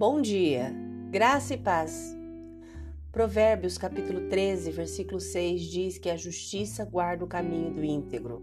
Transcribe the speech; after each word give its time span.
Bom 0.00 0.22
dia, 0.22 0.72
graça 1.10 1.52
e 1.52 1.58
paz. 1.58 2.16
Provérbios 3.12 3.76
capítulo 3.76 4.30
13, 4.30 4.70
versículo 4.70 5.20
6 5.20 5.60
diz 5.60 5.98
que 5.98 6.08
a 6.08 6.16
justiça 6.16 6.86
guarda 6.86 7.22
o 7.22 7.28
caminho 7.28 7.70
do 7.74 7.84
íntegro. 7.84 8.42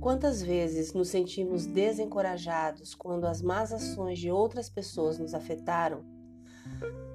Quantas 0.00 0.40
vezes 0.40 0.94
nos 0.94 1.08
sentimos 1.08 1.66
desencorajados 1.66 2.94
quando 2.94 3.26
as 3.26 3.42
más 3.42 3.70
ações 3.70 4.18
de 4.18 4.30
outras 4.30 4.70
pessoas 4.70 5.18
nos 5.18 5.34
afetaram? 5.34 6.02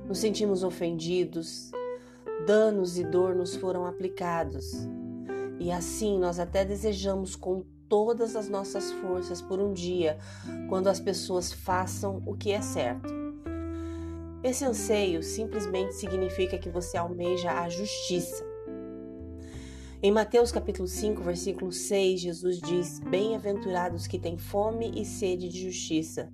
Nos 0.06 0.20
sentimos 0.20 0.64
ofendidos, 0.64 1.72
danos 2.46 3.00
e 3.00 3.04
dor 3.04 3.34
nos 3.34 3.56
foram 3.56 3.88
aplicados. 3.88 4.88
E 5.60 5.72
assim 5.72 6.20
nós 6.20 6.38
até 6.38 6.64
desejamos 6.64 7.36
com 7.36 7.66
todas 7.88 8.36
as 8.36 8.50
nossas 8.50 8.92
forças 8.94 9.42
por 9.42 9.60
um 9.60 9.74
dia, 9.74 10.18
quando 10.70 10.88
as 10.88 11.00
pessoas 11.00 11.52
façam 11.52 12.22
o 12.26 12.36
que 12.36 12.52
é 12.52 12.62
certo. 12.62 13.14
Esse 14.44 14.66
anseio 14.66 15.24
simplesmente 15.24 15.96
significa 15.96 16.58
que 16.58 16.70
você 16.70 16.98
almeja 16.98 17.52
a 17.52 17.70
justiça. 17.70 18.46
Em 20.02 20.12
Mateus 20.12 20.52
capítulo 20.52 20.86
5, 20.86 21.22
versículo 21.22 21.72
6, 21.72 22.20
Jesus 22.20 22.60
diz: 22.60 23.00
Bem-aventurados 23.00 24.06
que 24.06 24.20
têm 24.20 24.38
fome 24.38 24.92
e 24.96 25.06
sede 25.06 25.48
de 25.48 25.62
justiça, 25.62 26.30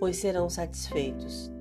pois 0.00 0.16
serão 0.16 0.48
satisfeitos. 0.48 1.52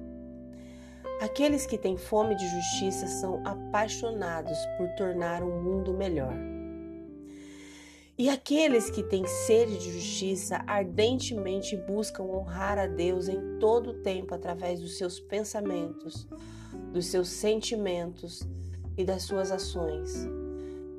Aqueles 1.20 1.66
que 1.66 1.78
têm 1.78 1.98
fome 1.98 2.36
de 2.36 2.48
justiça 2.48 3.08
são 3.08 3.46
apaixonados 3.46 4.58
por 4.78 4.88
tornar 4.96 5.44
o 5.44 5.48
um 5.48 5.62
mundo 5.62 5.94
melhor. 5.94 6.34
E 8.16 8.30
aqueles 8.30 8.92
que 8.92 9.02
têm 9.02 9.26
sede 9.26 9.80
de 9.80 9.92
justiça 9.92 10.64
ardentemente 10.68 11.76
buscam 11.76 12.24
honrar 12.24 12.78
a 12.78 12.86
Deus 12.86 13.28
em 13.28 13.58
todo 13.60 13.90
o 13.90 14.02
tempo 14.04 14.36
através 14.36 14.80
dos 14.80 15.00
seus 15.00 15.20
pensamentos, 15.20 16.28
dos 16.92 17.08
seus 17.08 17.30
sentimentos 17.30 18.48
e 18.96 19.04
das 19.04 19.24
suas 19.24 19.52
ações, 19.52 20.28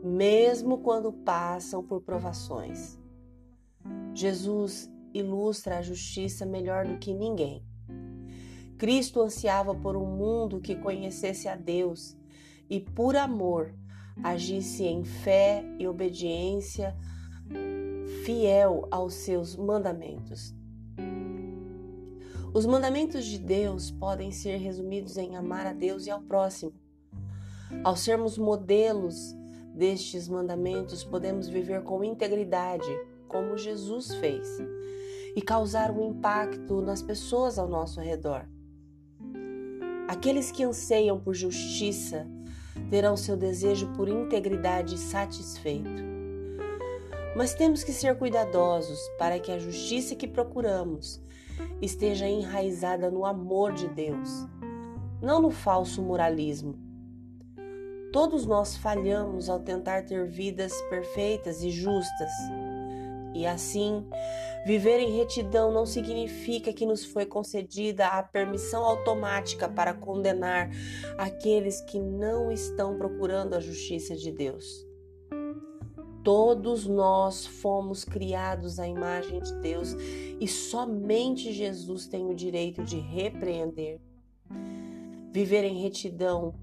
mesmo 0.02 0.78
quando 0.78 1.12
passam 1.12 1.84
por 1.84 2.00
provações. 2.00 2.98
Jesus 4.12 4.90
ilustra 5.12 5.78
a 5.78 5.82
justiça 5.82 6.44
melhor 6.44 6.84
do 6.84 6.98
que 6.98 7.14
ninguém. 7.14 7.64
Cristo 8.76 9.22
ansiava 9.22 9.72
por 9.72 9.96
um 9.96 10.04
mundo 10.04 10.60
que 10.60 10.74
conhecesse 10.74 11.46
a 11.46 11.54
Deus 11.54 12.16
e, 12.68 12.80
por 12.80 13.14
amor, 13.14 13.72
agisse 14.22 14.84
em 14.84 15.04
fé 15.04 15.64
e 15.78 15.86
obediência, 15.86 16.96
fiel 18.24 18.86
aos 18.90 19.14
seus 19.14 19.56
mandamentos. 19.56 20.54
Os 22.52 22.66
mandamentos 22.66 23.24
de 23.24 23.38
Deus 23.38 23.90
podem 23.90 24.30
ser 24.30 24.56
resumidos 24.58 25.16
em 25.16 25.36
amar 25.36 25.66
a 25.66 25.72
Deus 25.72 26.06
e 26.06 26.10
ao 26.10 26.22
próximo. 26.22 26.72
Ao 27.82 27.96
sermos 27.96 28.38
modelos 28.38 29.34
destes 29.74 30.28
mandamentos, 30.28 31.02
podemos 31.02 31.48
viver 31.48 31.82
com 31.82 32.04
integridade, 32.04 32.88
como 33.26 33.58
Jesus 33.58 34.14
fez, 34.14 34.46
e 35.34 35.42
causar 35.42 35.90
um 35.90 36.10
impacto 36.10 36.80
nas 36.80 37.02
pessoas 37.02 37.58
ao 37.58 37.66
nosso 37.66 38.00
redor. 38.00 38.48
Aqueles 40.06 40.52
que 40.52 40.62
anseiam 40.62 41.18
por 41.18 41.34
justiça 41.34 42.24
terão 42.90 43.16
seu 43.16 43.36
desejo 43.36 43.88
por 43.92 44.08
integridade 44.08 44.98
satisfeito. 44.98 46.02
Mas 47.36 47.54
temos 47.54 47.82
que 47.82 47.92
ser 47.92 48.16
cuidadosos 48.16 48.98
para 49.18 49.38
que 49.38 49.50
a 49.50 49.58
justiça 49.58 50.14
que 50.14 50.28
procuramos 50.28 51.20
esteja 51.80 52.26
enraizada 52.26 53.10
no 53.10 53.24
amor 53.24 53.72
de 53.72 53.88
Deus, 53.88 54.46
não 55.20 55.40
no 55.40 55.50
falso 55.50 56.02
moralismo. 56.02 56.78
Todos 58.12 58.46
nós 58.46 58.76
falhamos 58.76 59.48
ao 59.48 59.58
tentar 59.58 60.04
ter 60.04 60.28
vidas 60.28 60.72
perfeitas 60.82 61.62
e 61.62 61.70
justas. 61.70 62.30
E 63.34 63.44
assim, 63.44 64.06
viver 64.64 65.00
em 65.00 65.16
retidão 65.16 65.72
não 65.72 65.84
significa 65.84 66.72
que 66.72 66.86
nos 66.86 67.04
foi 67.04 67.26
concedida 67.26 68.06
a 68.06 68.22
permissão 68.22 68.84
automática 68.84 69.68
para 69.68 69.92
condenar 69.92 70.70
aqueles 71.18 71.80
que 71.80 71.98
não 71.98 72.52
estão 72.52 72.96
procurando 72.96 73.54
a 73.54 73.60
justiça 73.60 74.14
de 74.14 74.30
Deus. 74.30 74.86
Todos 76.22 76.86
nós 76.86 77.44
fomos 77.44 78.04
criados 78.04 78.78
à 78.78 78.86
imagem 78.86 79.42
de 79.42 79.52
Deus 79.60 79.94
e 80.40 80.46
somente 80.46 81.52
Jesus 81.52 82.06
tem 82.06 82.24
o 82.24 82.34
direito 82.34 82.84
de 82.84 82.98
repreender. 82.98 84.00
Viver 85.32 85.64
em 85.64 85.82
retidão 85.82 86.54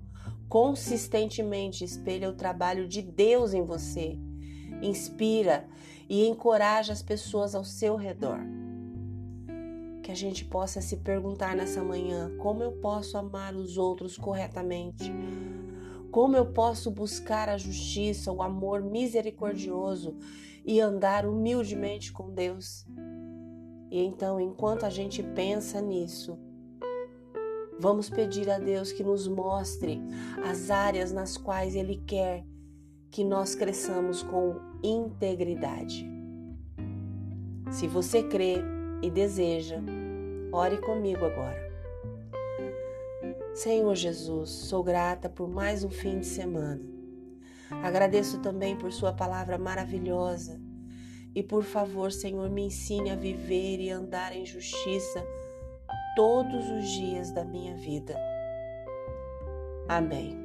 consistentemente 0.48 1.84
espelha 1.84 2.30
o 2.30 2.34
trabalho 2.34 2.88
de 2.88 3.02
Deus 3.02 3.54
em 3.54 3.64
você 3.64 4.18
inspira 4.82 5.68
e 6.10 6.28
encoraja 6.28 6.92
as 6.92 7.02
pessoas 7.02 7.56
ao 7.56 7.64
seu 7.64 7.96
redor. 7.96 8.40
Que 10.04 10.12
a 10.12 10.16
gente 10.16 10.44
possa 10.44 10.82
se 10.82 10.98
perguntar 10.98 11.56
nessa 11.56 11.84
manhã: 11.84 12.36
como 12.38 12.64
eu 12.64 12.74
posso 12.74 13.18
amar 13.18 13.56
os 13.56 13.78
outros 13.78 14.18
corretamente? 14.18 15.12
Como 16.12 16.36
eu 16.36 16.48
posso 16.48 16.92
buscar 16.92 17.48
a 17.48 17.58
justiça, 17.58 18.32
o 18.32 18.42
amor 18.42 18.82
misericordioso 18.82 20.18
e 20.66 20.82
andar 20.82 21.26
humildemente 21.26 22.12
com 22.12 22.34
Deus? 22.34 22.86
E 23.90 24.04
então, 24.04 24.40
enquanto 24.40 24.86
a 24.86 24.90
gente 24.90 25.24
pensa 25.24 25.80
nisso, 25.80 26.38
vamos 27.80 28.10
pedir 28.10 28.50
a 28.50 28.60
Deus 28.60 28.92
que 28.92 29.04
nos 29.04 29.28
mostre 29.28 30.02
as 30.44 30.70
áreas 30.70 31.14
nas 31.14 31.38
quais 31.38 31.76
Ele 31.76 32.04
quer 32.06 32.46
que 33.12 33.26
nós 33.26 33.54
cresçamos 33.54 34.24
com 34.24 34.56
integridade. 34.82 36.10
Se 37.70 37.86
você 37.86 38.24
crê 38.24 38.56
e 39.02 39.10
deseja, 39.12 39.80
ore 40.52 40.78
comigo 40.78 41.26
agora. 41.26 41.70
Senhor 43.54 43.94
Jesus, 43.96 44.50
sou 44.50 44.82
grata 44.82 45.30
por 45.30 45.50
mais 45.50 45.84
um 45.84 45.90
fim 45.90 46.20
de 46.20 46.26
semana. 46.26 46.82
Agradeço 47.84 48.40
também 48.40 48.78
por 48.78 48.92
Sua 48.92 49.14
palavra 49.14 49.58
maravilhosa. 49.58 50.60
E 51.34 51.42
por 51.42 51.64
favor, 51.64 52.12
Senhor, 52.12 52.50
me 52.50 52.64
ensine 52.64 53.10
a 53.10 53.16
viver 53.16 53.80
e 53.80 53.90
andar 53.90 54.36
em 54.36 54.46
justiça 54.46 55.26
todos 56.16 56.70
os 56.70 56.90
dias 56.90 57.32
da 57.32 57.46
minha 57.46 57.76
vida. 57.76 58.18
Amém. 59.88 60.41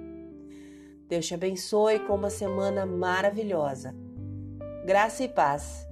Deus 1.09 1.27
te 1.27 1.35
abençoe 1.35 2.01
com 2.01 2.15
uma 2.15 2.31
semana 2.31 2.85
maravilhosa. 2.85 3.95
Graça 4.85 5.25
e 5.25 5.29
paz. 5.29 5.87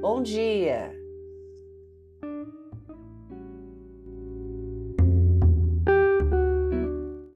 Bom 0.00 0.22
dia! 0.22 0.99